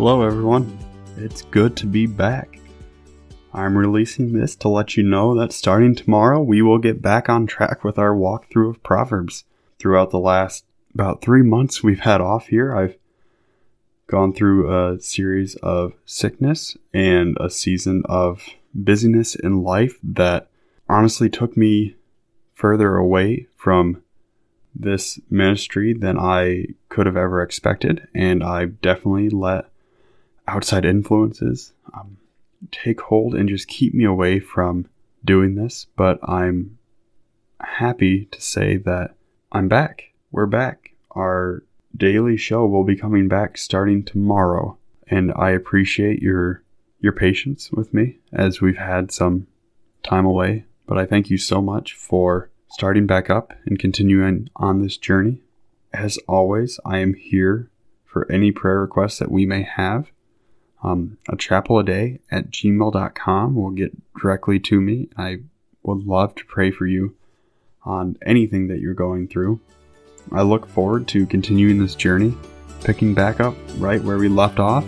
Hello, 0.00 0.22
everyone. 0.22 0.78
It's 1.18 1.42
good 1.42 1.76
to 1.76 1.86
be 1.86 2.06
back. 2.06 2.58
I'm 3.52 3.76
releasing 3.76 4.32
this 4.32 4.56
to 4.56 4.68
let 4.70 4.96
you 4.96 5.02
know 5.02 5.34
that 5.38 5.52
starting 5.52 5.94
tomorrow, 5.94 6.40
we 6.40 6.62
will 6.62 6.78
get 6.78 7.02
back 7.02 7.28
on 7.28 7.46
track 7.46 7.84
with 7.84 7.98
our 7.98 8.14
walkthrough 8.14 8.70
of 8.70 8.82
Proverbs. 8.82 9.44
Throughout 9.78 10.08
the 10.08 10.18
last 10.18 10.64
about 10.94 11.20
three 11.20 11.42
months 11.42 11.82
we've 11.82 12.00
had 12.00 12.22
off 12.22 12.46
here, 12.46 12.74
I've 12.74 12.96
gone 14.06 14.32
through 14.32 14.72
a 14.74 14.98
series 15.02 15.56
of 15.56 15.92
sickness 16.06 16.78
and 16.94 17.36
a 17.38 17.50
season 17.50 18.02
of 18.06 18.42
busyness 18.74 19.34
in 19.34 19.62
life 19.62 19.98
that 20.02 20.48
honestly 20.88 21.28
took 21.28 21.58
me 21.58 21.94
further 22.54 22.96
away 22.96 23.48
from 23.54 24.02
this 24.74 25.20
ministry 25.28 25.92
than 25.92 26.18
I 26.18 26.68
could 26.88 27.04
have 27.04 27.18
ever 27.18 27.42
expected. 27.42 28.08
And 28.14 28.42
I 28.42 28.64
definitely 28.64 29.28
let 29.28 29.66
outside 30.50 30.84
influences 30.84 31.72
um, 31.94 32.16
take 32.72 33.00
hold 33.00 33.34
and 33.34 33.48
just 33.48 33.68
keep 33.68 33.94
me 33.94 34.04
away 34.04 34.40
from 34.40 34.86
doing 35.24 35.54
this. 35.54 35.86
But 35.96 36.18
I'm 36.28 36.78
happy 37.60 38.26
to 38.26 38.40
say 38.40 38.76
that 38.78 39.14
I'm 39.52 39.68
back. 39.68 40.12
We're 40.32 40.46
back. 40.46 40.92
Our 41.12 41.62
daily 41.96 42.36
show 42.36 42.66
will 42.66 42.84
be 42.84 42.96
coming 42.96 43.28
back 43.28 43.58
starting 43.58 44.04
tomorrow. 44.04 44.76
And 45.06 45.32
I 45.36 45.50
appreciate 45.50 46.20
your 46.20 46.62
your 47.00 47.12
patience 47.12 47.70
with 47.72 47.94
me 47.94 48.18
as 48.32 48.60
we've 48.60 48.76
had 48.76 49.10
some 49.10 49.46
time 50.02 50.26
away. 50.26 50.64
But 50.86 50.98
I 50.98 51.06
thank 51.06 51.30
you 51.30 51.38
so 51.38 51.62
much 51.62 51.94
for 51.94 52.50
starting 52.68 53.06
back 53.06 53.30
up 53.30 53.54
and 53.64 53.78
continuing 53.78 54.50
on 54.56 54.82
this 54.82 54.96
journey. 54.96 55.40
As 55.92 56.18
always, 56.28 56.78
I 56.84 56.98
am 56.98 57.14
here 57.14 57.70
for 58.04 58.30
any 58.30 58.52
prayer 58.52 58.80
requests 58.80 59.18
that 59.18 59.30
we 59.30 59.46
may 59.46 59.62
have 59.62 60.10
um, 60.82 61.18
a 61.28 61.36
chapel 61.36 61.78
a 61.78 61.84
day 61.84 62.20
at 62.30 62.50
gmail.com 62.50 63.54
will 63.54 63.70
get 63.70 63.92
directly 64.18 64.58
to 64.60 64.80
me. 64.80 65.08
I 65.16 65.40
would 65.82 66.06
love 66.06 66.34
to 66.36 66.44
pray 66.44 66.70
for 66.70 66.86
you 66.86 67.14
on 67.84 68.16
anything 68.24 68.68
that 68.68 68.80
you're 68.80 68.94
going 68.94 69.28
through. 69.28 69.60
I 70.32 70.42
look 70.42 70.66
forward 70.66 71.08
to 71.08 71.26
continuing 71.26 71.78
this 71.78 71.94
journey, 71.94 72.34
picking 72.84 73.14
back 73.14 73.40
up 73.40 73.54
right 73.76 74.02
where 74.02 74.18
we 74.18 74.28
left 74.28 74.58
off, 74.58 74.84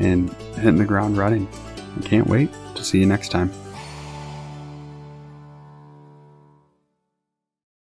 and 0.00 0.32
hitting 0.56 0.76
the 0.76 0.84
ground 0.84 1.16
running. 1.16 1.48
I 1.96 2.02
can't 2.02 2.26
wait 2.26 2.50
to 2.74 2.84
see 2.84 2.98
you 2.98 3.06
next 3.06 3.30
time. 3.30 3.52